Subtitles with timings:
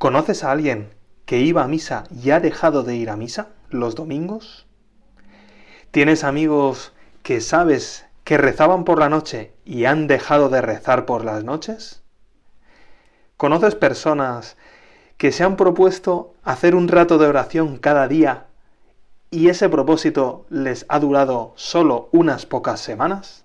[0.00, 0.94] ¿Conoces a alguien
[1.26, 4.66] que iba a misa y ha dejado de ir a misa los domingos?
[5.90, 11.22] ¿Tienes amigos que sabes que rezaban por la noche y han dejado de rezar por
[11.22, 12.02] las noches?
[13.36, 14.56] ¿Conoces personas
[15.18, 18.46] que se han propuesto hacer un rato de oración cada día
[19.30, 23.44] y ese propósito les ha durado solo unas pocas semanas?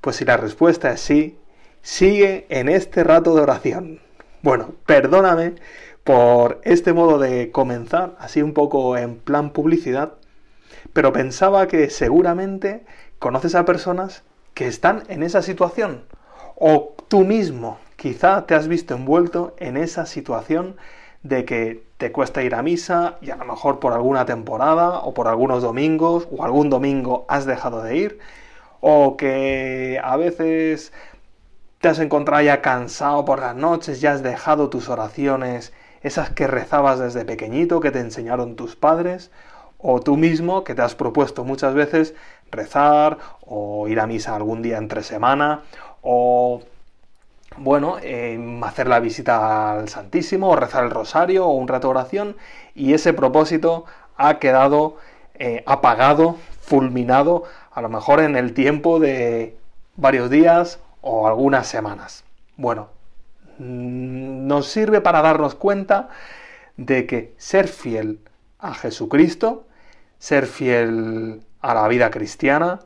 [0.00, 1.38] Pues si la respuesta es sí,
[1.82, 4.07] sigue en este rato de oración.
[4.42, 5.54] Bueno, perdóname
[6.04, 10.14] por este modo de comenzar, así un poco en plan publicidad,
[10.92, 12.84] pero pensaba que seguramente
[13.18, 14.22] conoces a personas
[14.54, 16.04] que están en esa situación,
[16.54, 20.76] o tú mismo quizá te has visto envuelto en esa situación
[21.24, 25.14] de que te cuesta ir a misa y a lo mejor por alguna temporada o
[25.14, 28.18] por algunos domingos o algún domingo has dejado de ir
[28.80, 30.92] o que a veces
[31.80, 36.46] te has encontrado ya cansado por las noches, ya has dejado tus oraciones, esas que
[36.46, 39.30] rezabas desde pequeñito, que te enseñaron tus padres,
[39.78, 42.14] o tú mismo que te has propuesto muchas veces
[42.50, 45.62] rezar o ir a misa algún día entre semana
[46.02, 46.62] o
[47.56, 51.92] bueno, em, hacer la visita al Santísimo o rezar el rosario o un rato de
[51.92, 52.36] oración
[52.74, 53.84] y ese propósito
[54.16, 54.96] ha quedado
[55.34, 59.56] eh, apagado, fulminado, a lo mejor en el tiempo de
[59.96, 62.24] varios días o algunas semanas.
[62.56, 62.90] Bueno,
[63.58, 66.10] mm, nos sirve para darnos cuenta
[66.76, 68.20] de que ser fiel
[68.58, 69.66] a Jesucristo,
[70.18, 72.80] ser fiel a la vida cristiana,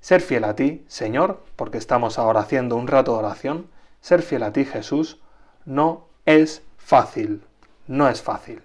[0.00, 3.66] ser fiel a ti, Señor, porque estamos ahora haciendo un rato de oración,
[4.00, 5.20] ser fiel a ti, Jesús,
[5.64, 7.42] no es fácil,
[7.86, 8.60] no es fácil.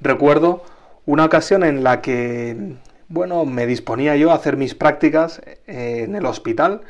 [0.00, 0.62] Recuerdo
[1.06, 2.76] una ocasión en la que,
[3.08, 6.82] bueno, me disponía yo a hacer mis prácticas eh, en el hospital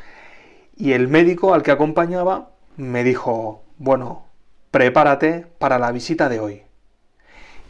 [0.77, 4.27] y el médico al que acompañaba me dijo, bueno,
[4.71, 6.63] prepárate para la visita de hoy.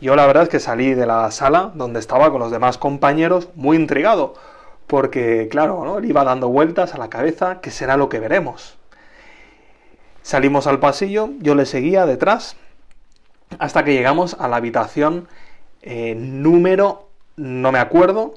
[0.00, 3.48] Yo la verdad es que salí de la sala donde estaba con los demás compañeros
[3.54, 4.34] muy intrigado,
[4.86, 6.00] porque claro, ¿no?
[6.00, 8.76] le iba dando vueltas a la cabeza, ¿qué será lo que veremos?
[10.22, 12.56] Salimos al pasillo, yo le seguía detrás,
[13.58, 15.28] hasta que llegamos a la habitación
[15.82, 18.34] eh, número, no me acuerdo,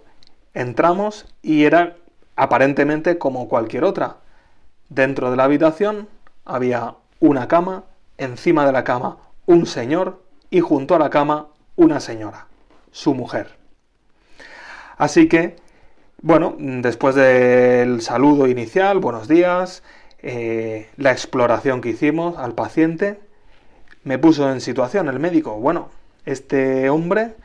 [0.53, 1.95] entramos y era
[2.35, 4.17] aparentemente como cualquier otra.
[4.89, 6.09] Dentro de la habitación
[6.45, 7.83] había una cama,
[8.17, 12.47] encima de la cama un señor y junto a la cama una señora,
[12.91, 13.57] su mujer.
[14.97, 15.57] Así que,
[16.21, 19.83] bueno, después del saludo inicial, buenos días,
[20.23, 23.19] eh, la exploración que hicimos al paciente,
[24.03, 25.55] me puso en situación el médico.
[25.59, 25.89] Bueno,
[26.25, 27.35] este hombre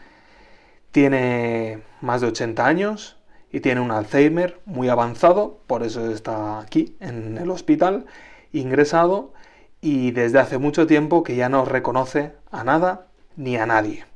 [0.93, 3.17] tiene más de 80 años
[3.55, 8.05] y tiene un Alzheimer muy avanzado, por eso está aquí en el hospital,
[8.53, 9.33] ingresado
[9.81, 13.07] y desde hace mucho tiempo que ya no reconoce a nada
[13.37, 14.07] ni a nadie.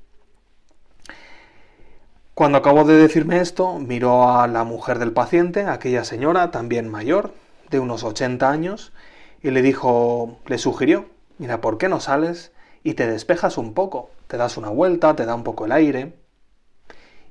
[2.35, 7.33] Cuando acabó de decirme esto, miró a la mujer del paciente, aquella señora también mayor,
[7.71, 8.93] de unos 80 años,
[9.41, 11.07] y le dijo, le sugirió,
[11.39, 12.51] mira, ¿por qué no sales
[12.83, 14.11] y te despejas un poco?
[14.27, 16.19] Te das una vuelta, te da un poco el aire.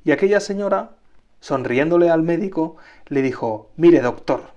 [0.05, 0.91] Y aquella señora,
[1.39, 2.77] sonriéndole al médico,
[3.07, 4.51] le dijo, mire doctor,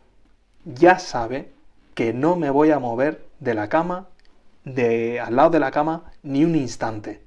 [0.64, 1.50] ya sabe
[1.94, 4.08] que no me voy a mover de la cama,
[4.64, 7.22] de al lado de la cama, ni un instante.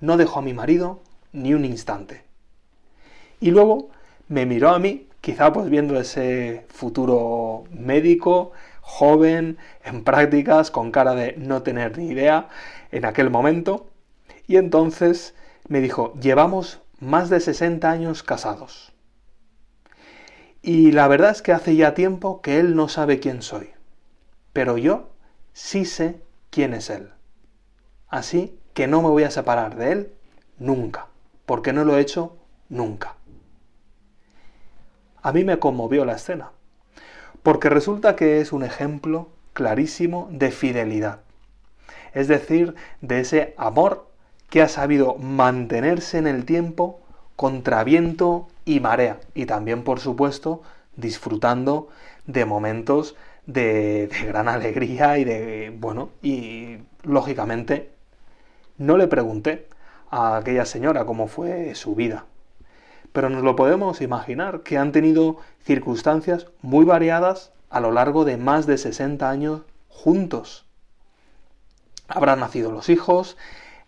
[0.00, 1.00] No dejo a mi marido
[1.32, 2.24] ni un instante.
[3.40, 3.90] Y luego
[4.28, 11.14] me miró a mí, quizá pues viendo ese futuro médico, joven, en prácticas, con cara
[11.14, 12.48] de no tener ni idea
[12.90, 13.86] en aquel momento,
[14.46, 15.34] y entonces
[15.68, 18.92] me dijo, llevamos más de 60 años casados.
[20.62, 23.72] Y la verdad es que hace ya tiempo que él no sabe quién soy
[24.58, 25.10] pero yo
[25.52, 26.20] sí sé
[26.50, 27.10] quién es Él.
[28.08, 30.12] Así que no me voy a separar de Él
[30.58, 31.06] nunca,
[31.46, 32.36] porque no lo he hecho
[32.68, 33.14] nunca.
[35.22, 36.50] A mí me conmovió la escena,
[37.44, 41.20] porque resulta que es un ejemplo clarísimo de fidelidad,
[42.14, 44.07] es decir, de ese amor
[44.50, 47.00] que ha sabido mantenerse en el tiempo
[47.36, 50.62] contra viento y marea, y también, por supuesto,
[50.96, 51.88] disfrutando
[52.26, 53.14] de momentos
[53.46, 57.90] de, gran alegría y de, bueno, y lógicamente
[58.76, 59.68] no le pregunté
[60.10, 62.26] a aquella señora cómo fue su vida.
[63.12, 68.36] Pero nos lo podemos imaginar, que han tenido circunstancias muy variadas a lo largo de
[68.36, 70.66] más de 60 años juntos.
[72.06, 73.36] Habrán nacido los hijos,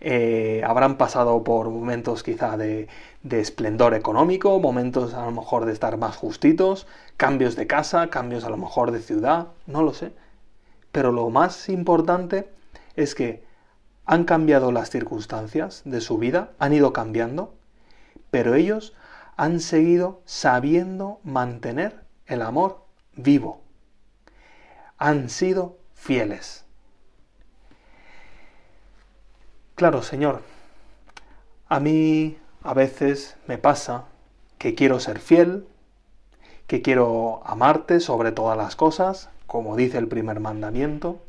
[0.00, 2.88] eh, habrán pasado por momentos quizá de,
[3.23, 6.87] de esplendor económico, momentos a lo mejor de estar más justitos,
[7.17, 10.12] cambios de casa, cambios a lo mejor de ciudad, no lo sé.
[10.91, 12.50] Pero lo más importante
[12.97, 13.44] es que
[14.06, 17.55] han cambiado las circunstancias de su vida, han ido cambiando,
[18.31, 18.94] pero ellos
[19.37, 23.62] han seguido sabiendo mantener el amor vivo.
[24.99, 26.64] Han sido fieles.
[29.81, 30.43] Claro, Señor,
[31.71, 34.05] a mí a veces me pasa
[34.59, 35.67] que quiero ser fiel,
[36.67, 41.23] que quiero amarte sobre todas las cosas, como dice el primer mandamiento,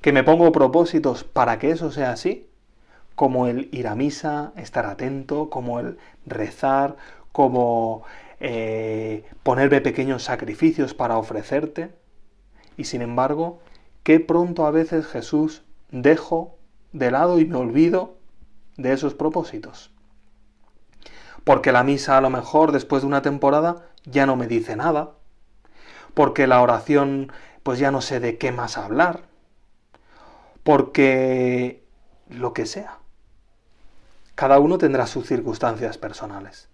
[0.00, 2.48] que me pongo propósitos para que eso sea así,
[3.14, 6.96] como el ir a misa, estar atento, como el rezar,
[7.30, 8.02] como
[8.40, 11.92] eh, ponerme pequeños sacrificios para ofrecerte.
[12.76, 13.60] Y sin embargo,
[14.02, 16.57] qué pronto a veces Jesús dejo
[16.92, 18.16] de lado y me olvido
[18.76, 19.90] de esos propósitos.
[21.44, 25.12] Porque la misa a lo mejor después de una temporada ya no me dice nada.
[26.14, 27.32] Porque la oración
[27.62, 29.22] pues ya no sé de qué más hablar.
[30.62, 31.84] Porque
[32.28, 32.98] lo que sea.
[34.34, 36.68] Cada uno tendrá sus circunstancias personales.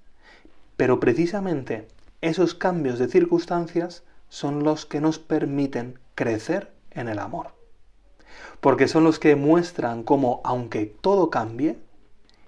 [0.77, 1.89] Pero precisamente
[2.21, 7.54] esos cambios de circunstancias son los que nos permiten crecer en el amor
[8.61, 11.79] porque son los que muestran cómo, aunque todo cambie,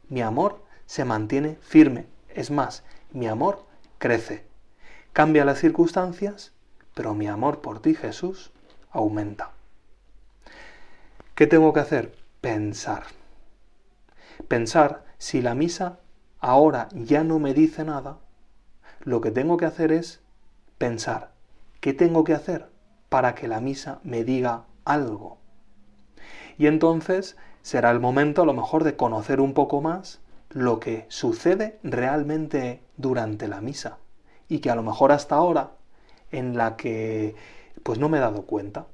[0.08, 2.06] mi amor se mantiene firme.
[2.28, 3.66] Es más, mi amor
[3.98, 4.46] crece.
[5.12, 6.52] Cambia las circunstancias,
[6.94, 8.52] pero mi amor por ti, Jesús,
[8.90, 9.52] aumenta.
[11.34, 12.14] ¿Qué tengo que hacer?
[12.40, 13.04] Pensar.
[14.48, 15.98] Pensar si la misa
[16.40, 18.18] ahora ya no me dice nada,
[19.00, 20.20] lo que tengo que hacer es
[20.78, 21.32] pensar,
[21.80, 22.70] ¿qué tengo que hacer
[23.08, 25.38] para que la misa me diga algo?
[26.58, 30.20] Y entonces será el momento a lo mejor de conocer un poco más
[30.50, 33.98] lo que sucede realmente durante la misa
[34.48, 35.72] y que a lo mejor hasta ahora
[36.30, 37.34] en la que
[37.82, 38.86] pues no me he dado cuenta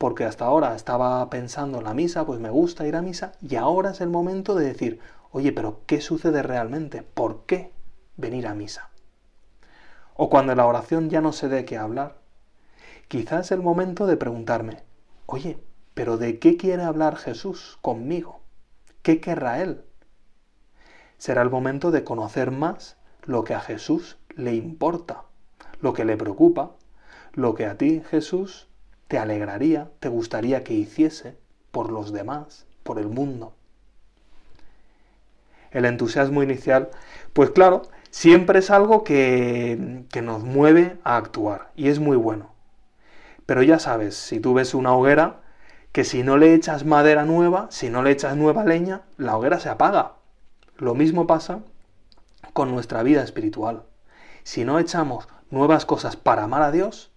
[0.00, 3.56] porque hasta ahora estaba pensando en la misa, pues me gusta ir a misa y
[3.56, 4.98] ahora es el momento de decir,
[5.30, 7.02] oye, pero ¿qué sucede realmente?
[7.02, 7.70] ¿Por qué
[8.16, 8.88] venir a misa?
[10.14, 12.16] O cuando en la oración ya no sé de qué hablar,
[13.08, 14.82] quizás es el momento de preguntarme,
[15.26, 15.58] oye,
[16.00, 18.40] pero ¿de qué quiere hablar Jesús conmigo?
[19.02, 19.82] ¿Qué querrá Él?
[21.18, 25.24] Será el momento de conocer más lo que a Jesús le importa,
[25.82, 26.70] lo que le preocupa,
[27.34, 28.66] lo que a ti, Jesús,
[29.08, 31.36] te alegraría, te gustaría que hiciese
[31.70, 33.52] por los demás, por el mundo.
[35.70, 36.88] El entusiasmo inicial,
[37.34, 42.54] pues claro, siempre es algo que, que nos mueve a actuar y es muy bueno.
[43.44, 45.42] Pero ya sabes, si tú ves una hoguera,
[45.92, 49.58] que si no le echas madera nueva, si no le echas nueva leña, la hoguera
[49.58, 50.12] se apaga.
[50.76, 51.60] Lo mismo pasa
[52.52, 53.82] con nuestra vida espiritual.
[54.44, 57.10] Si no echamos nuevas cosas para amar a Dios,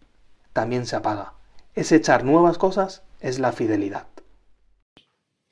[0.54, 1.34] también se apaga.
[1.75, 4.08] Es echar nuevas cosas es la fidelidad.